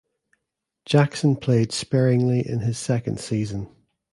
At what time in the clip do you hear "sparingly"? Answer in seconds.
1.71-2.39